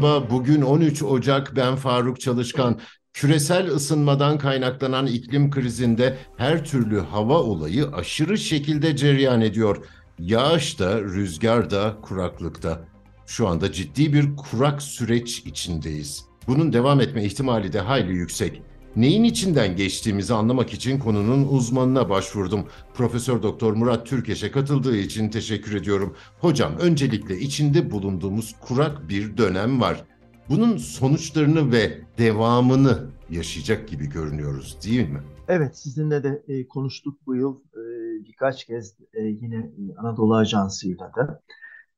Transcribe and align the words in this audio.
Merhaba, 0.00 0.30
bugün 0.30 0.62
13 0.62 1.02
Ocak, 1.02 1.56
ben 1.56 1.76
Faruk 1.76 2.20
Çalışkan. 2.20 2.80
Küresel 3.14 3.66
ısınmadan 3.68 4.38
kaynaklanan 4.38 5.06
iklim 5.06 5.50
krizinde 5.50 6.16
her 6.36 6.64
türlü 6.64 7.00
hava 7.00 7.38
olayı 7.38 7.86
aşırı 7.88 8.38
şekilde 8.38 8.96
cereyan 8.96 9.40
ediyor. 9.40 9.86
Yağış 10.18 10.78
da, 10.78 11.00
rüzgar 11.00 11.70
da, 11.70 11.96
kuraklıkta. 12.02 12.84
Şu 13.26 13.48
anda 13.48 13.72
ciddi 13.72 14.12
bir 14.12 14.36
kurak 14.36 14.82
süreç 14.82 15.38
içindeyiz. 15.38 16.24
Bunun 16.46 16.72
devam 16.72 17.00
etme 17.00 17.24
ihtimali 17.24 17.72
de 17.72 17.80
hayli 17.80 18.12
yüksek. 18.12 18.62
Neyin 18.96 19.24
içinden 19.24 19.76
geçtiğimizi 19.76 20.34
anlamak 20.34 20.72
için 20.72 20.98
konunun 20.98 21.48
uzmanına 21.48 22.10
başvurdum. 22.10 22.66
Profesör 22.94 23.42
Doktor 23.42 23.72
Murat 23.72 24.06
Türkeş'e 24.06 24.50
katıldığı 24.50 24.96
için 24.96 25.28
teşekkür 25.28 25.76
ediyorum. 25.76 26.14
Hocam 26.40 26.72
öncelikle 26.80 27.38
içinde 27.38 27.90
bulunduğumuz 27.90 28.54
kurak 28.60 29.08
bir 29.08 29.36
dönem 29.36 29.80
var. 29.80 30.04
Bunun 30.48 30.76
sonuçlarını 30.76 31.72
ve 31.72 31.98
devamını 32.18 33.06
yaşayacak 33.30 33.88
gibi 33.88 34.08
görünüyoruz 34.08 34.78
değil 34.84 35.08
mi? 35.08 35.20
Evet 35.48 35.78
sizinle 35.78 36.22
de 36.22 36.42
e, 36.48 36.68
konuştuk 36.68 37.18
bu 37.26 37.36
yıl 37.36 37.56
e, 37.56 37.82
birkaç 38.24 38.64
kez 38.64 38.96
e, 39.12 39.22
yine 39.22 39.56
e, 39.56 39.96
Anadolu 39.96 40.34
Ajansı'yla 40.34 41.12
da. 41.16 41.42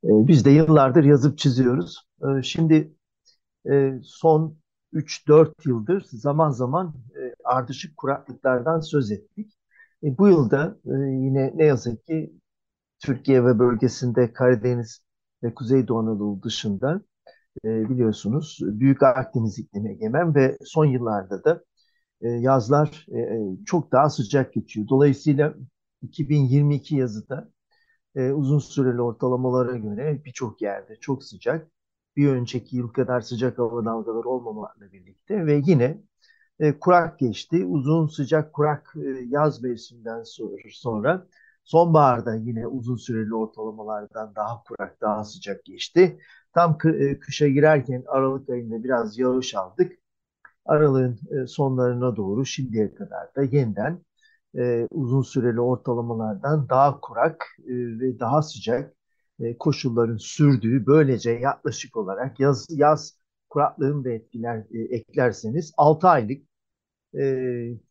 E, 0.04 0.08
biz 0.08 0.44
de 0.44 0.50
yıllardır 0.50 1.04
yazıp 1.04 1.38
çiziyoruz. 1.38 2.06
E, 2.22 2.42
şimdi 2.42 2.94
e, 3.70 3.92
son 4.02 4.61
3-4 4.92 5.68
yıldır 5.68 6.04
zaman 6.12 6.50
zaman 6.50 6.94
e, 7.16 7.34
ardışık 7.44 7.96
kuraklıklardan 7.96 8.80
söz 8.80 9.10
ettik. 9.10 9.58
E, 10.04 10.18
bu 10.18 10.28
yılda 10.28 10.78
e, 10.86 10.92
yine 10.92 11.52
ne 11.54 11.64
yazık 11.64 12.06
ki 12.06 12.32
Türkiye 12.98 13.44
ve 13.44 13.58
bölgesinde 13.58 14.32
Karadeniz 14.32 15.02
ve 15.42 15.54
Kuzeydoğu 15.54 15.98
Anadolu 15.98 16.42
dışında 16.42 17.02
e, 17.64 17.88
biliyorsunuz 17.90 18.58
Büyük 18.62 19.02
Akdeniz 19.02 19.58
iklimi 19.58 19.90
egemen 19.92 20.34
ve 20.34 20.58
son 20.64 20.84
yıllarda 20.84 21.44
da 21.44 21.64
e, 22.20 22.28
yazlar 22.28 23.06
e, 23.12 23.18
e 23.20 23.64
çok 23.66 23.92
daha 23.92 24.10
sıcak 24.10 24.54
geçiyor. 24.54 24.88
Dolayısıyla 24.88 25.54
2022 26.02 26.96
yazıda 26.96 27.50
e, 28.16 28.30
uzun 28.32 28.58
süreli 28.58 29.02
ortalamalara 29.02 29.76
göre 29.76 30.22
birçok 30.24 30.62
yerde 30.62 30.96
çok 31.00 31.24
sıcak 31.24 31.70
bir 32.16 32.28
önceki 32.28 32.76
yıl 32.76 32.88
kadar 32.88 33.20
sıcak 33.20 33.58
hava 33.58 33.84
dalgaları 33.84 34.28
olmamakla 34.28 34.92
birlikte 34.92 35.46
ve 35.46 35.62
yine 35.66 35.98
e, 36.60 36.78
kurak 36.78 37.18
geçti. 37.18 37.64
Uzun 37.66 38.06
sıcak 38.06 38.52
kurak 38.52 38.94
e, 38.96 39.08
yaz 39.28 39.62
mevsiminden 39.62 40.22
sonra, 40.72 41.26
sonbaharda 41.64 42.34
yine 42.34 42.66
uzun 42.66 42.96
süreli 42.96 43.34
ortalamalardan 43.34 44.34
daha 44.36 44.62
kurak, 44.64 45.00
daha 45.00 45.24
sıcak 45.24 45.64
geçti. 45.64 46.18
Tam 46.54 46.78
e, 46.84 47.18
kışa 47.18 47.48
girerken 47.48 48.04
Aralık 48.06 48.50
ayında 48.50 48.84
biraz 48.84 49.18
yağış 49.18 49.54
aldık. 49.54 49.92
Aralığın 50.66 51.18
e, 51.44 51.46
sonlarına 51.46 52.16
doğru 52.16 52.46
şimdiye 52.46 52.94
kadar 52.94 53.34
da 53.36 53.42
yeniden 53.42 54.00
e, 54.58 54.88
uzun 54.90 55.22
süreli 55.22 55.60
ortalamalardan 55.60 56.68
daha 56.68 57.00
kurak 57.00 57.46
e, 57.64 57.72
ve 58.00 58.20
daha 58.20 58.42
sıcak 58.42 58.94
e, 59.40 59.58
koşulların 59.58 60.16
sürdüğü 60.16 60.86
böylece 60.86 61.30
yaklaşık 61.30 61.96
olarak 61.96 62.40
yaz 62.40 62.66
yaz 62.70 63.18
kuraklığını 63.50 64.04
da 64.04 64.10
etkiler 64.10 64.64
e, 64.74 64.78
eklerseniz 64.96 65.72
6 65.76 66.08
aylık 66.08 66.42
e, 67.14 67.22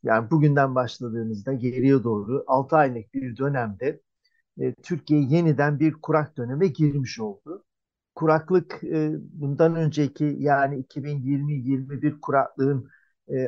yani 0.03 0.31
bugünden 0.31 0.75
başladığımızda 0.75 1.53
geriye 1.53 2.03
doğru 2.03 2.43
6 2.47 2.75
aylık 2.75 3.13
bir 3.13 3.37
dönemde 3.37 4.01
e, 4.61 4.73
Türkiye 4.75 5.21
yeniden 5.21 5.79
bir 5.79 5.93
kurak 5.93 6.37
döneme 6.37 6.67
girmiş 6.67 7.19
oldu. 7.19 7.65
Kuraklık 8.15 8.81
bundan 9.33 9.75
önceki 9.75 10.35
yani 10.39 10.77
2020-21 10.79 12.19
kuraklığın 12.21 12.89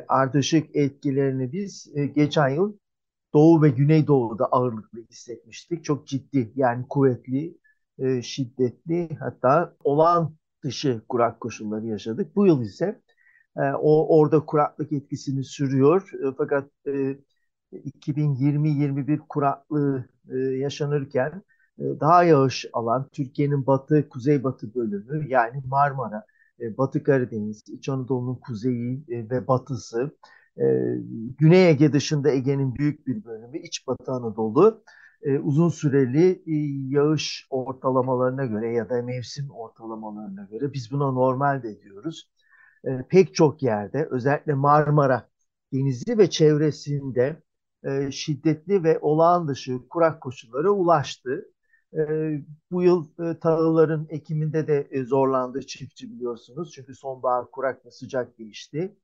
ardışık 0.08 0.76
etkilerini 0.76 1.52
biz 1.54 1.94
geçen 2.16 2.50
yıl 2.50 2.78
Doğu 3.34 3.62
ve 3.64 3.70
Güneydoğu'da 3.70 4.46
ağırlıklı 4.46 5.00
hissetmiştik. 5.10 5.84
Çok 5.84 6.08
ciddi 6.08 6.54
yani 6.56 6.86
kuvvetli 6.90 7.58
e, 8.00 8.22
şiddetli 8.22 9.10
hatta 9.20 9.76
olağan 9.84 10.36
dışı 10.64 11.02
kurak 11.10 11.40
koşulları 11.40 11.86
yaşadık. 11.86 12.36
Bu 12.36 12.48
yıl 12.48 12.62
ise 12.62 13.02
e, 13.58 13.62
o 13.62 14.20
orada 14.20 14.46
kuraklık 14.46 14.92
etkisini 14.92 15.44
sürüyor. 15.44 16.12
E, 16.14 16.36
fakat 16.38 16.70
e, 16.88 17.18
2020-21 17.74 19.20
kuraklığı 19.30 20.06
e, 20.30 20.38
yaşanırken 20.38 21.42
e, 21.80 21.84
daha 22.00 22.24
yağış 22.24 22.66
alan 22.74 23.10
Türkiye'nin 23.12 23.68
batı, 23.68 24.10
kuzeybatı 24.10 24.76
bölümü 24.76 25.30
yani 25.30 25.62
Marmara, 25.68 26.26
e, 26.60 26.78
Batı 26.78 27.04
Karadeniz, 27.04 27.64
İç 27.70 27.90
Anadolu'nun 27.90 28.36
kuzeyi 28.36 29.04
e, 29.10 29.30
ve 29.30 29.48
batısı, 29.48 30.12
e, 30.58 30.64
Güney 31.38 31.70
Ege 31.70 31.94
dışında 31.94 32.32
Ege'nin 32.32 32.76
büyük 32.76 33.08
bir 33.08 33.24
bölümü, 33.26 33.58
İç 33.60 33.88
Batı 33.88 34.12
Anadolu 34.12 34.84
e, 35.24 35.40
uzun 35.40 35.70
süreli 35.70 36.44
e, 36.48 36.54
yağış 36.96 37.48
ortalamalarına 37.50 38.46
göre 38.46 38.74
ya 38.74 38.90
da 38.90 39.02
mevsim 39.02 39.50
ortalamalarına 39.52 40.44
göre 40.52 40.74
biz 40.74 40.92
buna 40.92 41.12
normal 41.12 41.64
de 41.64 41.82
diyoruz. 41.82 42.30
E, 42.86 42.90
pek 43.10 43.36
çok 43.36 43.64
yerde 43.64 44.08
özellikle 44.12 44.54
Marmara 44.54 45.30
Denizi 45.74 46.18
ve 46.18 46.30
çevresinde 46.30 47.44
şiddetli 48.12 48.84
ve 48.84 49.00
olağan 49.00 49.48
dışı 49.48 49.88
kurak 49.90 50.22
koşullara 50.22 50.70
ulaştı. 50.70 51.46
Bu 52.72 52.84
yıl 52.84 53.08
e, 53.20 53.40
tahılların 53.40 54.08
ekiminde 54.10 54.68
de 54.68 55.06
zorlandı 55.06 55.62
çiftçi 55.62 56.12
biliyorsunuz. 56.12 56.72
Çünkü 56.76 56.96
sonbahar 56.96 57.52
kurak 57.52 57.86
ve 57.86 57.92
sıcak 57.92 58.38
geçti. 58.38 58.98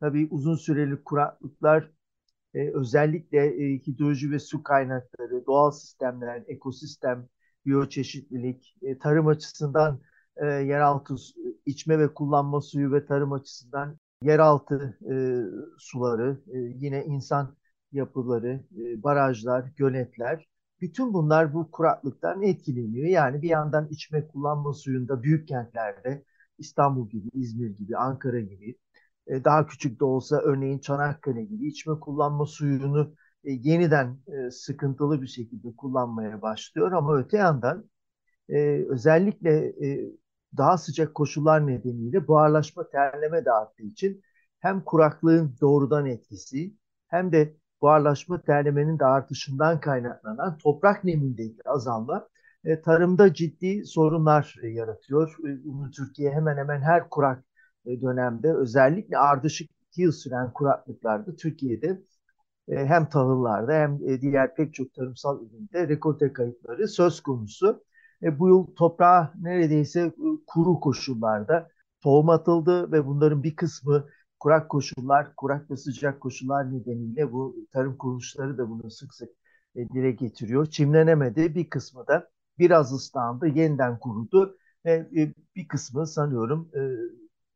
Tabii 0.00 0.28
uzun 0.30 0.54
süreli 0.56 1.04
kuraklıklar 1.04 1.90
e, 2.56 2.70
özellikle 2.74 3.46
e, 3.46 3.78
hidroloji 3.78 4.30
ve 4.30 4.38
su 4.38 4.62
kaynakları, 4.62 5.46
doğal 5.46 5.70
sistemler, 5.70 6.42
ekosistem, 6.46 7.28
biyoçeşitlilik, 7.66 8.76
e, 8.82 8.98
tarım 8.98 9.26
açısından 9.26 10.00
e, 10.36 10.46
yeraltı 10.46 11.14
içme 11.66 11.98
ve 11.98 12.14
kullanma 12.14 12.60
suyu 12.60 12.92
ve 12.92 13.06
tarım 13.06 13.32
açısından 13.32 13.98
yeraltı 14.22 14.98
e, 15.10 15.14
suları, 15.78 16.40
e, 16.52 16.58
yine 16.58 17.04
insan 17.04 17.56
yapıları, 17.92 18.64
e, 18.78 19.02
barajlar, 19.02 19.72
göletler, 19.76 20.48
bütün 20.80 21.14
bunlar 21.14 21.54
bu 21.54 21.70
kuraklıktan 21.70 22.42
etkileniyor. 22.42 23.08
Yani 23.08 23.42
bir 23.42 23.48
yandan 23.48 23.88
içme 23.90 24.28
kullanma 24.28 24.72
suyunda 24.72 25.22
büyük 25.22 25.48
kentlerde 25.48 26.24
İstanbul 26.58 27.08
gibi, 27.08 27.28
İzmir 27.32 27.70
gibi, 27.70 27.96
Ankara 27.96 28.40
gibi 28.40 28.76
e, 29.26 29.44
daha 29.44 29.66
küçük 29.66 30.00
de 30.00 30.04
olsa 30.04 30.36
örneğin 30.40 30.78
Çanakkale 30.78 31.44
gibi 31.44 31.68
içme 31.68 32.00
kullanma 32.00 32.46
suyunu 32.46 33.14
e, 33.44 33.52
yeniden 33.52 34.18
e, 34.28 34.50
sıkıntılı 34.50 35.22
bir 35.22 35.26
şekilde 35.26 35.76
kullanmaya 35.76 36.42
başlıyor 36.42 36.92
ama 36.92 37.16
öte 37.18 37.36
yandan 37.36 37.90
özellikle 38.88 39.74
daha 40.56 40.78
sıcak 40.78 41.14
koşullar 41.14 41.66
nedeniyle 41.66 42.28
buharlaşma 42.28 42.88
terleme 42.88 43.44
de 43.44 43.52
arttığı 43.52 43.82
için 43.82 44.22
hem 44.60 44.84
kuraklığın 44.84 45.56
doğrudan 45.60 46.06
etkisi 46.06 46.74
hem 47.08 47.32
de 47.32 47.56
buharlaşma 47.82 48.42
terlemenin 48.42 48.98
de 48.98 49.04
artışından 49.04 49.80
kaynaklanan 49.80 50.58
toprak 50.58 51.04
nemindeki 51.04 51.68
azalma 51.68 52.28
tarımda 52.84 53.34
ciddi 53.34 53.84
sorunlar 53.86 54.56
yaratıyor. 54.62 55.36
Türkiye 55.96 56.30
hemen 56.30 56.56
hemen 56.56 56.80
her 56.80 57.08
kurak 57.10 57.44
dönemde 57.86 58.52
özellikle 58.54 59.18
ardışık 59.18 59.70
iki 59.90 60.02
yıl 60.02 60.12
süren 60.12 60.52
kuraklıklarda 60.52 61.36
Türkiye'de 61.36 62.02
e, 62.68 62.86
hem 62.86 63.08
tahıllarda 63.08 63.72
hem 63.72 64.00
e, 64.08 64.20
diğer 64.20 64.54
pek 64.54 64.74
çok 64.74 64.94
tarımsal 64.94 65.42
üründe 65.46 65.88
rekolte 65.88 66.32
kayıpları 66.32 66.88
söz 66.88 67.20
konusu. 67.20 67.84
Bu 68.22 68.48
yıl 68.48 68.66
toprağa 68.76 69.32
neredeyse 69.42 70.12
kuru 70.46 70.80
koşullarda 70.80 71.68
tohum 72.00 72.30
atıldı 72.30 72.92
ve 72.92 73.06
bunların 73.06 73.42
bir 73.42 73.56
kısmı 73.56 74.08
kurak 74.40 74.68
koşullar, 74.70 75.36
kurak 75.36 75.70
ve 75.70 75.76
sıcak 75.76 76.20
koşullar 76.20 76.72
nedeniyle 76.72 77.32
bu 77.32 77.56
tarım 77.72 77.96
kuruluşları 77.96 78.58
da 78.58 78.70
bunu 78.70 78.90
sık 78.90 79.14
sık 79.14 79.28
dile 79.76 80.10
getiriyor. 80.12 80.66
Çimlenemedi. 80.66 81.54
Bir 81.54 81.70
kısmı 81.70 82.06
da 82.06 82.28
biraz 82.58 82.92
ıslandı, 82.92 83.46
yeniden 83.48 83.98
kurudu 83.98 84.56
ve 84.84 85.10
bir 85.56 85.68
kısmı 85.68 86.06
sanıyorum 86.06 86.70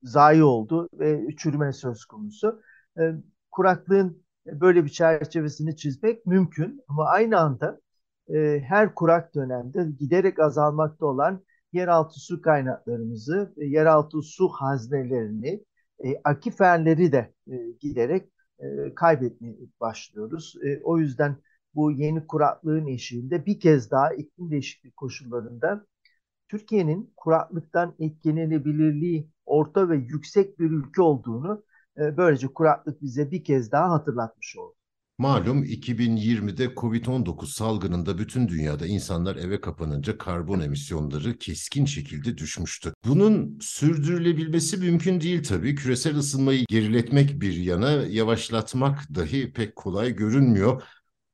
zayi 0.02 0.42
oldu 0.44 0.88
ve 0.92 1.26
çürüme 1.36 1.72
söz 1.72 2.04
konusu. 2.04 2.62
E, 2.98 3.02
kuraklığın 3.50 4.22
böyle 4.46 4.84
bir 4.84 4.90
çerçevesini 4.90 5.76
çizmek 5.76 6.26
mümkün 6.26 6.80
ama 6.88 7.04
aynı 7.04 7.38
anda 7.40 7.80
e, 8.34 8.60
her 8.60 8.94
kurak 8.94 9.34
dönemde 9.34 9.86
giderek 9.98 10.38
azalmakta 10.40 11.06
olan 11.06 11.44
yeraltı 11.72 12.20
su 12.20 12.42
kaynaklarımızı, 12.42 13.54
e, 13.56 13.64
yeraltı 13.66 14.22
su 14.22 14.48
haznelerini, 14.48 15.64
e, 16.04 16.08
akiferleri 16.24 17.12
de 17.12 17.34
e, 17.50 17.56
giderek 17.80 18.32
e, 18.58 18.94
kaybetmeye 18.94 19.56
başlıyoruz. 19.80 20.54
E, 20.64 20.80
o 20.82 20.98
yüzden 20.98 21.36
bu 21.74 21.92
yeni 21.92 22.26
kuraklığın 22.26 22.86
eşiğinde 22.86 23.46
bir 23.46 23.60
kez 23.60 23.90
daha 23.90 24.14
iklim 24.14 24.50
değişikliği 24.50 24.92
koşullarında 24.92 25.86
Türkiye'nin 26.50 27.12
kuraklıktan 27.16 27.94
etkilenebilirliği 27.98 29.28
orta 29.46 29.88
ve 29.88 29.96
yüksek 29.96 30.58
bir 30.58 30.70
ülke 30.70 31.02
olduğunu 31.02 31.64
e, 31.98 32.16
böylece 32.16 32.48
kuraklık 32.48 33.02
bize 33.02 33.30
bir 33.30 33.44
kez 33.44 33.72
daha 33.72 33.90
hatırlatmış 33.90 34.56
oldu. 34.56 34.74
Malum 35.18 35.64
2020'de 35.64 36.64
Covid-19 36.64 37.46
salgınında 37.46 38.18
bütün 38.18 38.48
dünyada 38.48 38.86
insanlar 38.86 39.36
eve 39.36 39.60
kapanınca 39.60 40.18
karbon 40.18 40.60
emisyonları 40.60 41.38
keskin 41.38 41.84
şekilde 41.84 42.38
düşmüştü. 42.38 42.92
Bunun 43.06 43.58
sürdürülebilmesi 43.60 44.76
mümkün 44.76 45.20
değil 45.20 45.44
tabii. 45.44 45.74
Küresel 45.74 46.16
ısınmayı 46.16 46.64
geriletmek 46.68 47.40
bir 47.40 47.52
yana 47.52 47.90
yavaşlatmak 47.90 49.14
dahi 49.14 49.52
pek 49.52 49.76
kolay 49.76 50.16
görünmüyor. 50.16 50.82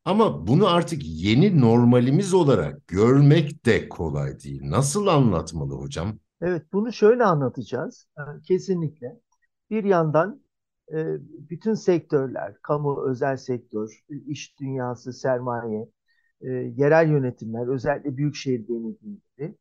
Ama 0.07 0.47
bunu 0.47 0.67
artık 0.67 1.01
yeni 1.05 1.61
normalimiz 1.61 2.35
olarak 2.35 2.89
görmek 2.89 3.67
de 3.67 3.89
kolay 3.89 4.41
değil. 4.41 4.61
Nasıl 4.65 5.07
anlatmalı 5.07 5.75
hocam? 5.75 6.19
Evet, 6.41 6.63
bunu 6.73 6.93
şöyle 6.93 7.25
anlatacağız. 7.25 8.09
Kesinlikle. 8.49 9.21
Bir 9.71 9.85
yandan 9.85 10.43
e, 10.93 11.17
bütün 11.51 11.75
sektörler, 11.75 12.55
kamu, 12.63 13.11
özel 13.11 13.37
sektör, 13.37 14.05
iş 14.27 14.61
dünyası, 14.61 15.13
sermaye, 15.13 15.89
e, 16.41 16.51
yerel 16.51 17.11
yönetimler, 17.11 17.75
özellikle 17.75 18.17
büyükşehir 18.17 18.69
belediyeleri, 18.69 19.57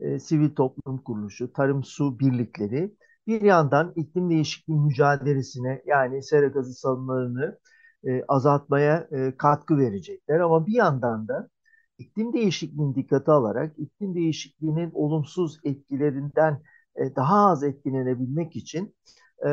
e, 0.00 0.18
sivil 0.18 0.50
toplum 0.54 0.98
kuruluşu, 0.98 1.52
tarım 1.52 1.84
su 1.84 2.18
birlikleri 2.18 2.94
bir 3.26 3.42
yandan 3.42 3.92
iklim 3.96 4.30
değişikliği 4.30 4.80
mücadelesine 4.80 5.82
yani 5.86 6.22
sera 6.22 6.46
gazı 6.46 6.74
salımlarını 6.74 7.58
azaltmaya 8.28 9.08
katkı 9.38 9.78
verecekler. 9.78 10.40
Ama 10.40 10.66
bir 10.66 10.72
yandan 10.74 11.28
da 11.28 11.48
iklim 11.98 12.32
değişikliğini 12.32 12.94
dikkate 12.94 13.32
alarak 13.32 13.78
iklim 13.78 14.14
değişikliğinin 14.14 14.90
olumsuz 14.94 15.60
etkilerinden 15.64 16.62
daha 17.16 17.50
az 17.50 17.62
etkilenebilmek 17.64 18.56
için 18.56 18.94
e, 19.46 19.48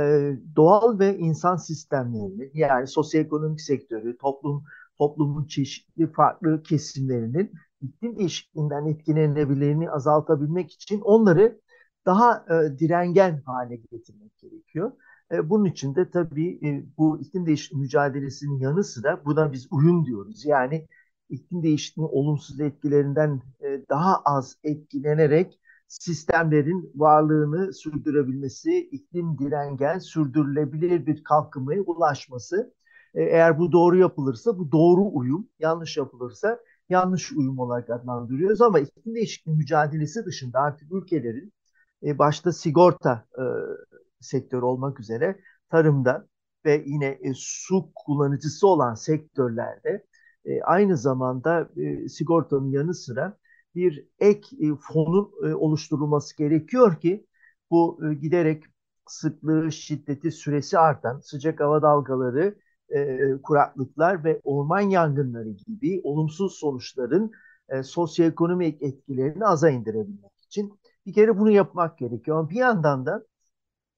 doğal 0.55 0.99
ve 0.99 1.17
insan 1.17 1.55
sistemlerini 1.55 2.51
yani 2.53 2.87
sosyoekonomik 2.87 3.61
sektörü, 3.61 4.17
toplum 4.17 4.63
toplumun 4.97 5.45
çeşitli 5.45 6.11
farklı 6.11 6.63
kesimlerinin 6.63 7.51
iklim 7.81 8.17
değişikliğinden 8.19 8.85
etkilenebilirliğini 8.85 9.91
azaltabilmek 9.91 10.71
için 10.73 11.01
onları 11.01 11.61
daha 12.05 12.45
e, 12.49 12.79
direngen 12.79 13.41
hale 13.45 13.75
getirmek 13.75 14.37
gerekiyor. 14.37 14.91
E, 15.31 15.49
bunun 15.49 15.65
için 15.65 15.95
de 15.95 16.09
tabii 16.09 16.59
e, 16.67 16.85
bu 16.97 17.19
iklim 17.21 17.45
değişikliği 17.45 17.77
mücadelesinin 17.79 18.59
yanı 18.59 18.83
sıra 18.83 19.25
buna 19.25 19.51
biz 19.51 19.67
uyum 19.71 20.05
diyoruz. 20.05 20.45
Yani 20.45 20.87
iklim 21.29 21.63
değişikliğinin 21.63 22.11
olumsuz 22.11 22.59
etkilerinden 22.59 23.41
e, 23.61 23.81
daha 23.89 24.21
az 24.25 24.57
etkilenerek 24.63 25.59
sistemlerin 25.87 26.91
varlığını 26.95 27.73
sürdürebilmesi, 27.73 28.79
iklim 28.91 29.37
direngen, 29.37 29.99
sürdürülebilir 29.99 31.05
bir 31.05 31.23
kalkınmaya 31.23 31.81
ulaşması. 31.81 32.73
Eğer 33.13 33.59
bu 33.59 33.71
doğru 33.71 33.97
yapılırsa 33.97 34.59
bu 34.59 34.71
doğru 34.71 35.09
uyum, 35.13 35.49
yanlış 35.59 35.97
yapılırsa 35.97 36.59
yanlış 36.89 37.31
uyum 37.31 37.59
olarak 37.59 37.89
adlandırıyoruz 37.89 38.61
ama 38.61 38.79
iklim 38.79 39.15
değişikliği 39.15 39.55
mücadelesi 39.55 40.25
dışında 40.25 40.59
artık 40.59 40.91
ülkelerin 40.91 41.53
başta 42.03 42.51
sigorta 42.53 43.25
sektörü 44.19 44.65
olmak 44.65 44.99
üzere 44.99 45.39
tarımda 45.69 46.27
ve 46.65 46.83
yine 46.85 47.05
e, 47.05 47.31
su 47.35 47.91
kullanıcısı 47.95 48.67
olan 48.67 48.93
sektörlerde 48.93 50.05
e, 50.45 50.61
aynı 50.61 50.97
zamanda 50.97 51.69
e, 51.77 52.09
sigortanın 52.09 52.71
yanı 52.71 52.93
sıra 52.93 53.37
bir 53.75 54.07
ek 54.19 54.57
e, 54.59 54.75
fonun 54.81 55.31
e, 55.43 55.53
oluşturulması 55.55 56.37
gerekiyor 56.37 56.99
ki 56.99 57.25
bu 57.71 57.99
e, 58.05 58.13
giderek 58.13 58.63
sıklığı, 59.07 59.71
şiddeti, 59.71 60.31
süresi 60.31 60.79
artan 60.79 61.19
sıcak 61.19 61.59
hava 61.59 61.81
dalgaları, 61.81 62.55
kuraklıklar 63.43 64.23
ve 64.23 64.41
orman 64.43 64.79
yangınları 64.81 65.49
gibi 65.49 66.01
olumsuz 66.03 66.53
sonuçların 66.53 67.31
sosyoekonomik 67.83 68.81
etkilerini 68.81 69.45
aza 69.45 69.69
indirebilmek 69.69 70.31
için 70.45 70.79
bir 71.05 71.13
kere 71.13 71.37
bunu 71.37 71.51
yapmak 71.51 71.97
gerekiyor. 71.97 72.39
Ama 72.39 72.49
bir 72.49 72.55
yandan 72.55 73.05
da 73.05 73.25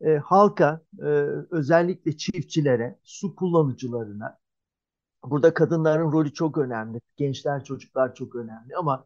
e, 0.02 0.18
halka, 0.18 0.82
e, 1.00 1.06
özellikle 1.52 2.18
çiftçilere, 2.18 3.00
su 3.04 3.36
kullanıcılarına, 3.36 4.38
burada 5.26 5.54
kadınların 5.54 6.12
rolü 6.12 6.34
çok 6.34 6.58
önemli, 6.58 7.02
gençler, 7.18 7.64
çocuklar 7.64 8.16
çok 8.16 8.36
önemli 8.36 8.76
ama 8.78 9.06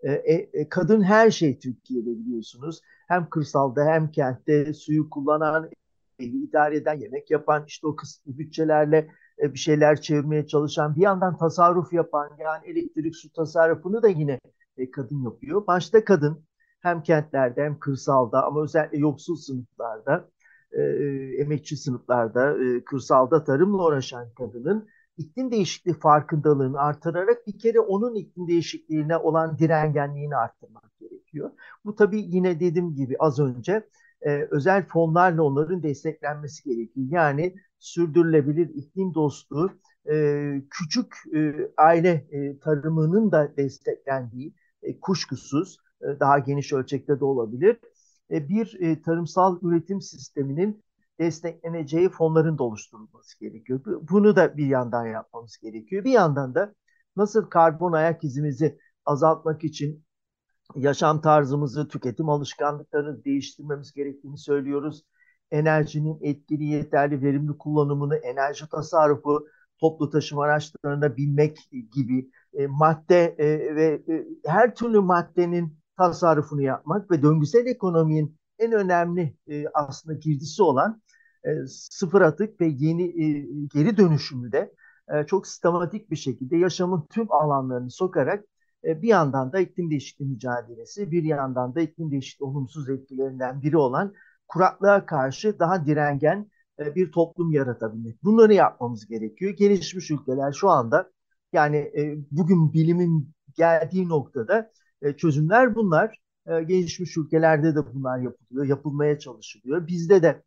e, 0.00 0.12
e, 0.12 0.34
e, 0.52 0.68
kadın 0.68 1.02
her 1.02 1.30
şey 1.30 1.58
Türkiye'de 1.58 2.10
biliyorsunuz. 2.10 2.80
Hem 3.08 3.28
kırsalda 3.30 3.84
hem 3.84 4.10
kentte 4.10 4.74
suyu 4.74 5.10
kullanan, 5.10 5.70
evi 6.18 6.36
idare 6.36 6.76
eden, 6.76 6.94
yemek 6.94 7.30
yapan, 7.30 7.64
işte 7.66 7.86
o 7.86 7.96
kısıtlı 7.96 8.38
bütçelerle 8.38 9.08
bir 9.38 9.58
şeyler 9.58 10.00
çevirmeye 10.00 10.46
çalışan, 10.46 10.96
bir 10.96 11.00
yandan 11.00 11.38
tasarruf 11.38 11.92
yapan, 11.92 12.30
yani 12.38 12.66
elektrik 12.66 13.16
su 13.16 13.32
tasarrufunu 13.32 14.02
da 14.02 14.08
yine 14.08 14.40
kadın 14.92 15.24
yapıyor. 15.24 15.66
Başta 15.66 16.04
kadın 16.04 16.44
hem 16.80 17.02
kentlerde 17.02 17.64
hem 17.64 17.78
kırsalda 17.78 18.44
ama 18.44 18.62
özellikle 18.62 18.98
yoksul 18.98 19.36
sınıflarda, 19.36 20.28
emekçi 21.38 21.76
sınıflarda, 21.76 22.56
kırsalda 22.84 23.44
tarımla 23.44 23.86
uğraşan 23.86 24.28
kadının 24.34 24.88
iklim 25.16 25.50
değişikliği 25.50 25.94
farkındalığını 25.94 26.78
artırarak 26.80 27.46
bir 27.46 27.58
kere 27.58 27.80
onun 27.80 28.14
iklim 28.14 28.48
değişikliğine 28.48 29.16
olan 29.16 29.58
direngenliğini 29.58 30.36
arttırmak 30.36 30.98
gerekiyor. 31.00 31.50
Bu 31.84 31.94
tabii 31.94 32.20
yine 32.20 32.60
dediğim 32.60 32.94
gibi 32.94 33.16
az 33.18 33.38
önce 33.40 33.88
e, 34.22 34.48
özel 34.50 34.86
fonlarla 34.86 35.42
onların 35.42 35.82
desteklenmesi 35.82 36.64
gerekiyor. 36.64 37.06
Yani 37.10 37.54
sürdürülebilir 37.78 38.68
iklim 38.68 39.14
dostu 39.14 39.78
e, 40.10 40.62
küçük 40.70 41.14
e, 41.34 41.70
aile 41.76 42.26
e, 42.30 42.58
tarımının 42.58 43.32
da 43.32 43.56
desteklendiği 43.56 44.54
e, 44.82 45.00
kuşkusuz 45.00 45.78
e, 46.02 46.20
daha 46.20 46.38
geniş 46.38 46.72
ölçekte 46.72 47.20
de 47.20 47.24
olabilir. 47.24 47.78
E, 48.34 48.48
bir 48.48 48.80
e, 48.80 49.02
tarımsal 49.02 49.58
üretim 49.62 50.00
sisteminin 50.00 50.84
destekleneceği 51.20 52.08
fonların 52.08 52.58
da 52.58 52.62
oluşturulması 52.62 53.40
gerekiyor. 53.40 53.80
Bunu 54.10 54.36
da 54.36 54.56
bir 54.56 54.66
yandan 54.66 55.06
yapmamız 55.06 55.56
gerekiyor. 55.56 56.04
Bir 56.04 56.12
yandan 56.12 56.54
da 56.54 56.74
nasıl 57.16 57.50
karbon 57.50 57.92
ayak 57.92 58.24
izimizi 58.24 58.78
azaltmak 59.06 59.64
için 59.64 60.04
yaşam 60.76 61.20
tarzımızı, 61.20 61.88
tüketim 61.88 62.28
alışkanlıklarını 62.28 63.24
değiştirmemiz 63.24 63.92
gerektiğini 63.92 64.38
söylüyoruz. 64.38 65.04
Enerjinin 65.50 66.18
etkili, 66.22 66.64
yeterli, 66.64 67.22
verimli 67.22 67.58
kullanımını, 67.58 68.16
enerji 68.16 68.68
tasarrufu, 68.68 69.46
toplu 69.80 70.10
taşıma 70.10 70.44
araçlarına 70.44 71.16
binmek 71.16 71.58
gibi 71.94 72.30
e, 72.54 72.66
madde 72.66 73.34
e, 73.38 73.74
ve 73.76 74.02
e, 74.08 74.26
her 74.46 74.74
türlü 74.74 75.00
maddenin 75.00 75.83
tasarrufunu 75.96 76.62
yapmak 76.62 77.10
ve 77.10 77.22
döngüsel 77.22 77.66
ekonominin 77.66 78.38
en 78.58 78.72
önemli 78.72 79.36
e, 79.48 79.64
aslında 79.74 80.14
girdisi 80.18 80.62
olan 80.62 81.02
e, 81.44 81.66
sıfır 81.66 82.20
atık 82.20 82.60
ve 82.60 82.66
yeni 82.66 83.04
e, 83.04 83.26
geri 83.74 83.96
dönüşümü 83.96 84.52
de 84.52 84.74
e, 85.14 85.26
çok 85.26 85.46
sistematik 85.46 86.10
bir 86.10 86.16
şekilde 86.16 86.56
yaşamın 86.56 87.06
tüm 87.10 87.32
alanlarını 87.32 87.90
sokarak 87.90 88.44
e, 88.84 89.02
bir 89.02 89.08
yandan 89.08 89.52
da 89.52 89.60
iklim 89.60 89.90
değişikliği 89.90 90.24
mücadelesi, 90.24 91.10
bir 91.10 91.22
yandan 91.22 91.74
da 91.74 91.80
iklim 91.80 92.10
değişikliği 92.10 92.44
olumsuz 92.44 92.88
etkilerinden 92.88 93.62
biri 93.62 93.76
olan 93.76 94.14
kuraklığa 94.48 95.06
karşı 95.06 95.58
daha 95.58 95.86
direngen 95.86 96.50
e, 96.78 96.94
bir 96.94 97.12
toplum 97.12 97.52
yaratabilmek. 97.52 98.24
Bunları 98.24 98.54
yapmamız 98.54 99.06
gerekiyor. 99.06 99.52
Gelişmiş 99.52 100.10
ülkeler 100.10 100.52
şu 100.52 100.70
anda 100.70 101.10
yani 101.52 101.76
e, 101.76 102.16
bugün 102.30 102.72
bilimin 102.72 103.34
geldiği 103.56 104.08
noktada 104.08 104.70
e, 105.04 105.16
çözümler 105.16 105.74
bunlar. 105.74 106.18
E, 106.46 106.62
gelişmiş 106.62 107.16
ülkelerde 107.16 107.74
de 107.74 107.94
bunlar 107.94 108.18
yapılıyor, 108.18 108.66
yapılmaya 108.66 109.18
çalışılıyor. 109.18 109.86
Bizde 109.86 110.22
de 110.22 110.42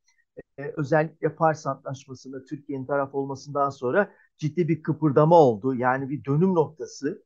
e, 0.57 0.73
özellikle 0.77 1.35
Pars 1.35 1.67
Antlaşması'nda 1.67 2.45
Türkiye'nin 2.45 2.85
taraf 2.85 3.15
olmasından 3.15 3.69
sonra 3.69 4.11
ciddi 4.37 4.67
bir 4.67 4.83
kıpırdama 4.83 5.35
oldu. 5.35 5.75
Yani 5.75 6.09
bir 6.09 6.25
dönüm 6.25 6.55
noktası. 6.55 7.23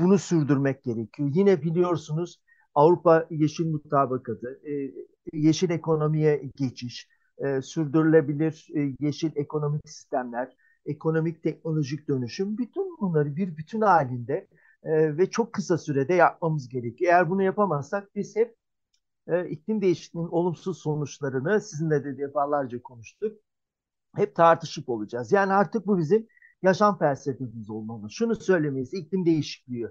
Bunu 0.00 0.18
sürdürmek 0.18 0.84
gerekiyor. 0.84 1.30
Yine 1.34 1.62
biliyorsunuz 1.62 2.42
Avrupa 2.74 3.26
Yeşil 3.30 3.66
Mutabakatı, 3.66 4.60
yeşil 5.32 5.70
ekonomiye 5.70 6.50
geçiş, 6.56 7.08
sürdürülebilir 7.62 8.68
yeşil 9.00 9.30
ekonomik 9.36 9.88
sistemler, 9.88 10.56
ekonomik 10.86 11.42
teknolojik 11.42 12.08
dönüşüm 12.08 12.58
bütün 12.58 12.98
bunları 13.00 13.36
bir 13.36 13.56
bütün 13.56 13.80
halinde 13.80 14.48
e, 14.82 15.18
ve 15.18 15.30
çok 15.30 15.52
kısa 15.52 15.78
sürede 15.78 16.14
yapmamız 16.14 16.68
gerekiyor. 16.68 17.12
Eğer 17.12 17.30
bunu 17.30 17.42
yapamazsak 17.42 18.14
biz 18.14 18.36
hep 18.36 18.56
e, 19.28 19.48
iklim 19.48 19.80
değişikliğinin 19.80 20.30
olumsuz 20.30 20.78
sonuçlarını 20.78 21.60
sizinle 21.60 22.04
de 22.04 22.18
defalarca 22.18 22.82
konuştuk. 22.82 23.38
Hep 24.16 24.36
tartışıp 24.36 24.88
olacağız. 24.88 25.32
Yani 25.32 25.52
artık 25.52 25.86
bu 25.86 25.98
bizim 25.98 26.26
yaşam 26.62 26.98
felsefemiz 26.98 27.70
olmalı. 27.70 28.10
Şunu 28.10 28.36
söylemeyiz, 28.36 28.94
iklim 28.94 29.26
değişikliği 29.26 29.88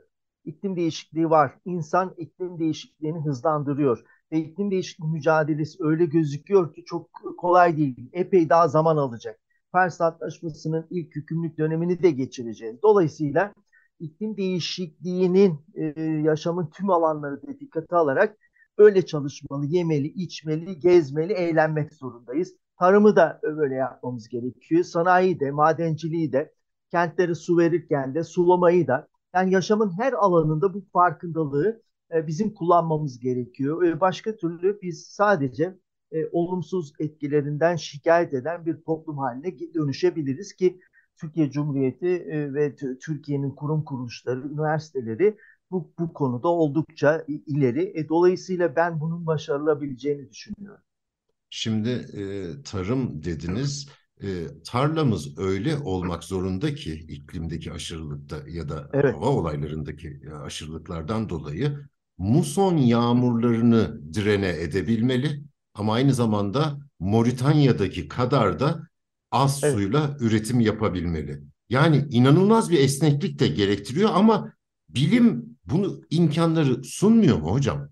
iklim 0.47 0.75
değişikliği 0.75 1.29
var. 1.29 1.57
İnsan 1.65 2.15
iklim 2.17 2.59
değişikliğini 2.59 3.19
hızlandırıyor. 3.19 4.03
Ve 4.31 4.39
iklim 4.39 4.71
değişikliği 4.71 5.07
mücadelesi 5.07 5.77
öyle 5.83 6.05
gözüküyor 6.05 6.73
ki 6.73 6.83
çok 6.85 7.09
kolay 7.37 7.77
değil. 7.77 8.09
Epey 8.13 8.49
daha 8.49 8.67
zaman 8.67 8.97
alacak. 8.97 9.39
Paris 9.71 10.01
Antlaşması'nın 10.01 10.87
ilk 10.89 11.15
hükümlülük 11.15 11.57
dönemini 11.57 12.03
de 12.03 12.11
geçireceğiz. 12.11 12.81
Dolayısıyla 12.83 13.53
iklim 13.99 14.37
değişikliğinin 14.37 15.59
e, 15.75 16.01
yaşamın 16.01 16.69
tüm 16.69 16.89
alanları 16.89 17.41
da 17.41 17.59
dikkate 17.59 17.95
alarak 17.95 18.37
öyle 18.77 19.05
çalışmalı, 19.05 19.65
yemeli, 19.65 20.07
içmeli, 20.07 20.79
gezmeli, 20.79 21.33
eğlenmek 21.33 21.93
zorundayız. 21.93 22.53
Tarımı 22.79 23.15
da 23.15 23.39
böyle 23.43 23.75
yapmamız 23.75 24.27
gerekiyor. 24.29 24.83
Sanayi 24.83 25.39
de, 25.39 25.51
madenciliği 25.51 26.31
de, 26.31 26.53
kentleri 26.91 27.35
su 27.35 27.57
verirken 27.57 28.15
de, 28.15 28.23
sulamayı 28.23 28.87
da. 28.87 29.07
Yani 29.35 29.53
yaşamın 29.53 29.99
her 29.99 30.13
alanında 30.13 30.73
bu 30.73 30.85
farkındalığı 30.93 31.81
e, 32.13 32.27
bizim 32.27 32.53
kullanmamız 32.53 33.19
gerekiyor. 33.19 33.83
E, 33.83 33.99
başka 33.99 34.35
türlü 34.35 34.81
biz 34.81 35.07
sadece 35.07 35.77
olumsuz 36.31 36.93
etkilerinden 36.99 37.75
şikayet 37.75 38.33
eden 38.33 38.65
bir 38.65 38.81
toplum 38.81 39.17
haline 39.17 39.59
dönüşebiliriz 39.73 40.53
ki 40.53 40.79
Türkiye 41.17 41.51
Cumhuriyeti 41.51 42.07
e, 42.07 42.53
ve 42.53 42.75
Türkiye'nin 42.75 43.51
kurum 43.51 43.83
kuruluşları, 43.83 44.39
üniversiteleri 44.39 45.37
bu, 45.71 45.93
bu 45.99 46.13
konuda 46.13 46.47
oldukça 46.47 47.25
ileri. 47.27 47.99
E, 47.99 48.09
dolayısıyla 48.09 48.75
ben 48.75 48.99
bunun 48.99 49.25
başarılabileceğini 49.25 50.29
düşünüyorum. 50.29 50.83
Şimdi 51.49 51.89
e, 51.89 52.21
tarım 52.63 53.23
dediniz. 53.23 53.89
E, 54.21 54.27
tarlamız 54.65 55.39
öyle 55.39 55.77
olmak 55.77 56.23
zorunda 56.23 56.75
ki 56.75 56.93
iklimdeki 56.93 57.71
aşırılıkta 57.71 58.37
ya 58.47 58.69
da 58.69 58.89
evet. 58.93 59.15
hava 59.15 59.25
olaylarındaki 59.25 60.21
aşırılıklardan 60.43 61.29
dolayı 61.29 61.77
muson 62.17 62.77
yağmurlarını 62.77 64.13
direne 64.13 64.49
edebilmeli 64.49 65.43
ama 65.73 65.93
aynı 65.93 66.13
zamanda 66.13 66.79
Moritanya'daki 66.99 68.07
kadar 68.07 68.59
da 68.59 68.87
az 69.31 69.61
evet. 69.63 69.73
suyla 69.73 70.17
üretim 70.19 70.59
yapabilmeli. 70.59 71.43
Yani 71.69 72.05
inanılmaz 72.09 72.69
bir 72.69 72.79
esneklik 72.79 73.39
de 73.39 73.47
gerektiriyor 73.47 74.09
ama 74.13 74.53
bilim 74.89 75.57
bunu 75.65 76.01
imkanları 76.09 76.83
sunmuyor 76.83 77.37
mu 77.37 77.51
hocam? 77.51 77.89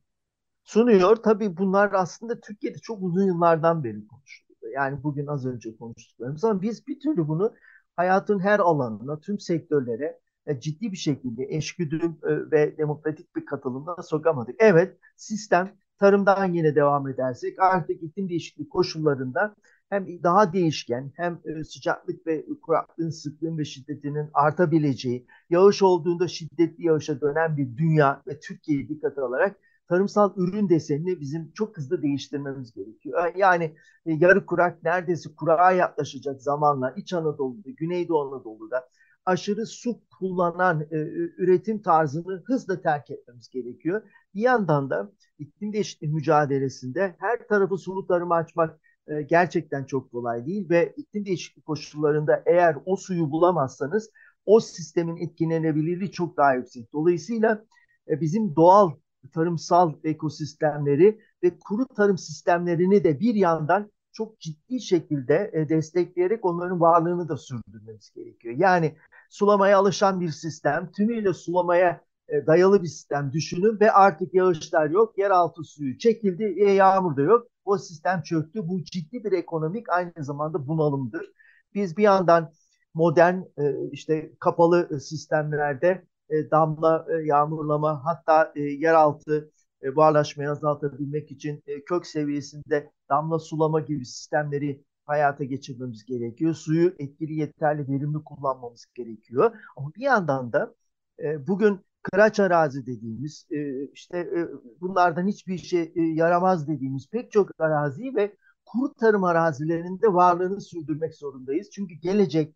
Sunuyor. 0.63 1.15
Tabii 1.15 1.57
bunlar 1.57 1.93
aslında 1.93 2.39
Türkiye'de 2.39 2.77
çok 2.77 3.03
uzun 3.03 3.23
yıllardan 3.23 3.83
beri 3.83 4.07
konuşuluyor. 4.07 4.73
Yani 4.73 5.03
bugün 5.03 5.27
az 5.27 5.45
önce 5.45 5.77
konuştuklarımız 5.77 6.43
ama 6.43 6.61
biz 6.61 6.87
bir 6.87 6.99
türlü 6.99 7.27
bunu 7.27 7.53
hayatın 7.95 8.39
her 8.39 8.59
alanına, 8.59 9.19
tüm 9.19 9.39
sektörlere 9.39 10.19
e, 10.47 10.59
ciddi 10.59 10.91
bir 10.91 10.97
şekilde 10.97 11.43
eşgüdüm 11.49 12.17
e, 12.23 12.51
ve 12.51 12.77
demokratik 12.77 13.35
bir 13.35 13.45
katılımla 13.45 14.03
sokamadık. 14.03 14.55
Evet, 14.59 14.97
sistem 15.15 15.75
tarımdan 15.99 16.53
yine 16.53 16.75
devam 16.75 17.07
edersek 17.07 17.59
artık 17.59 18.03
iklim 18.03 18.29
değişikliği 18.29 18.69
koşullarında 18.69 19.55
hem 19.89 20.23
daha 20.23 20.53
değişken 20.53 21.11
hem 21.15 21.39
e, 21.45 21.63
sıcaklık 21.63 22.27
ve 22.27 22.45
kuraklığın 22.61 23.09
sıklığın 23.09 23.57
ve 23.57 23.65
şiddetinin 23.65 24.29
artabileceği, 24.33 25.27
yağış 25.49 25.81
olduğunda 25.83 26.27
şiddetli 26.27 26.85
yağışa 26.85 27.21
dönen 27.21 27.57
bir 27.57 27.77
dünya 27.77 28.21
ve 28.27 28.39
Türkiye'yi 28.39 28.89
dikkate 28.89 29.21
alarak 29.21 29.55
tarımsal 29.89 30.33
ürün 30.37 30.69
desenini 30.69 31.19
bizim 31.19 31.51
çok 31.51 31.77
hızlı 31.77 32.01
değiştirmemiz 32.01 32.73
gerekiyor. 32.73 33.31
Yani 33.35 33.63
e, 34.05 34.13
yarı 34.13 34.45
kurak 34.45 34.83
neredeyse 34.83 35.29
kurağa 35.35 35.71
yaklaşacak 35.71 36.41
zamanla 36.41 36.91
İç 36.91 37.13
Anadolu'da, 37.13 37.69
Güneydoğu 37.69 38.21
Anadolu'da 38.21 38.89
aşırı 39.25 39.65
su 39.65 40.01
kullanan 40.19 40.81
e, 40.81 40.97
üretim 41.37 41.81
tarzını 41.81 42.43
hızla 42.45 42.81
terk 42.81 43.09
etmemiz 43.09 43.49
gerekiyor. 43.49 44.01
Bir 44.35 44.41
yandan 44.41 44.89
da 44.89 45.11
iklim 45.39 45.73
değişikliği 45.73 46.07
mücadelesinde 46.07 47.15
her 47.19 47.47
tarafı 47.47 47.77
sulu 47.77 48.07
tarıma 48.07 48.35
açmak 48.35 48.79
e, 49.07 49.21
gerçekten 49.21 49.83
çok 49.83 50.11
kolay 50.11 50.45
değil 50.45 50.69
ve 50.69 50.93
iklim 50.97 51.25
değişikliği 51.25 51.61
koşullarında 51.61 52.43
eğer 52.45 52.77
o 52.85 52.95
suyu 52.95 53.31
bulamazsanız 53.31 54.11
o 54.45 54.59
sistemin 54.59 55.17
etkilenebilirliği 55.17 56.11
çok 56.11 56.37
daha 56.37 56.53
yüksek. 56.53 56.93
Dolayısıyla 56.93 57.65
e, 58.09 58.21
bizim 58.21 58.55
doğal 58.55 58.91
tarımsal 59.33 59.93
ekosistemleri 60.03 61.19
ve 61.43 61.59
kuru 61.59 61.87
tarım 61.87 62.17
sistemlerini 62.17 63.03
de 63.03 63.19
bir 63.19 63.35
yandan 63.35 63.91
çok 64.11 64.39
ciddi 64.39 64.81
şekilde 64.81 65.51
e, 65.53 65.69
destekleyerek 65.69 66.45
onların 66.45 66.81
varlığını 66.81 67.29
da 67.29 67.37
sürdürmemiz 67.37 68.11
gerekiyor. 68.15 68.55
Yani 68.57 68.95
sulamaya 69.35 69.77
alışan 69.77 70.21
bir 70.21 70.29
sistem, 70.29 70.91
tümüyle 70.91 71.33
sulamaya 71.33 72.01
e, 72.29 72.47
dayalı 72.47 72.83
bir 72.83 72.87
sistem 72.87 73.31
düşünün 73.33 73.79
ve 73.79 73.91
artık 73.91 74.33
yağışlar 74.33 74.89
yok, 74.89 75.17
yeraltı 75.17 75.63
suyu 75.63 75.97
çekildi, 75.97 76.55
e, 76.57 76.71
yağmur 76.71 77.17
da 77.17 77.21
yok. 77.21 77.47
O 77.65 77.77
sistem 77.77 78.21
çöktü. 78.21 78.67
Bu 78.67 78.83
ciddi 78.83 79.23
bir 79.23 79.31
ekonomik 79.31 79.89
aynı 79.89 80.11
zamanda 80.19 80.67
bunalımdır. 80.67 81.31
Biz 81.73 81.97
bir 81.97 82.03
yandan 82.03 82.51
modern 82.93 83.35
e, 83.57 83.89
işte 83.91 84.31
kapalı 84.39 84.99
sistemlerde 84.99 86.05
e, 86.29 86.51
damla 86.51 87.05
e, 87.09 87.25
yağmurlama 87.25 88.05
hatta 88.05 88.53
yeraltı 88.55 89.51
e, 89.83 89.95
buharlaşmayı 89.95 90.49
azaltabilmek 90.51 91.31
için 91.31 91.63
kök 91.85 92.05
seviyesinde 92.05 92.91
damla 93.09 93.39
sulama 93.39 93.79
gibi 93.79 94.05
sistemleri 94.05 94.83
hayata 95.05 95.43
geçirmemiz 95.43 96.05
gerekiyor. 96.05 96.53
Suyu 96.53 96.95
etkili, 96.99 97.33
yeterli, 97.33 97.87
verimli 97.87 98.23
kullanmamız 98.23 98.85
gerekiyor. 98.95 99.51
Ama 99.75 99.91
bir 99.95 100.01
yandan 100.01 100.53
da 100.53 100.75
e, 101.23 101.47
bugün 101.47 101.79
kıraç 102.03 102.39
arazi 102.39 102.85
dediğimiz, 102.85 103.47
e, 103.51 103.83
işte 103.93 104.17
e, 104.17 104.47
bunlardan 104.81 105.27
hiçbir 105.27 105.57
şey 105.57 105.91
e, 105.95 106.01
yaramaz 106.01 106.67
dediğimiz 106.67 107.09
pek 107.09 107.31
çok 107.31 107.49
araziyi 107.59 108.15
ve 108.15 108.35
kuru 108.65 108.93
tarım 108.93 109.23
arazilerinde 109.23 110.13
varlığını 110.13 110.61
sürdürmek 110.61 111.15
zorundayız. 111.15 111.69
Çünkü 111.71 111.95
gelecek 111.95 112.55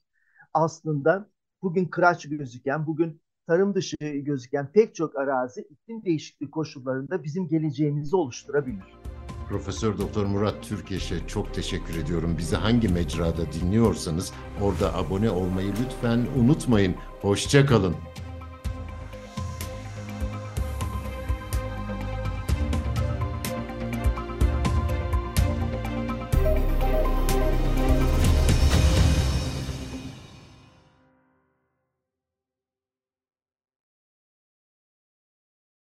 aslında 0.54 1.30
bugün 1.62 1.86
kıraç 1.86 2.30
gözüken, 2.30 2.88
bugün 2.88 3.22
tarım 3.48 3.76
dışı 3.76 3.96
gözüken 4.00 4.72
pek 4.72 4.96
çok 4.96 5.18
arazi 5.18 5.62
iklim 5.62 6.04
değişikliği 6.06 6.52
koşullarında 6.52 7.24
bizim 7.24 7.48
geleceğimizi 7.48 8.16
oluşturabilir. 8.16 9.09
Profesör 9.50 9.98
Doktor 9.98 10.26
Murat 10.26 10.64
Türkeş'e 10.64 11.28
çok 11.28 11.54
teşekkür 11.54 11.96
ediyorum. 11.98 12.36
Bizi 12.38 12.56
hangi 12.56 12.90
mecrada 12.90 13.54
dinliyorsanız 13.54 14.32
orada 14.62 14.96
abone 14.96 15.30
olmayı 15.30 15.74
lütfen 15.86 16.28
unutmayın. 16.38 16.96
Hoşçakalın. 17.22 17.96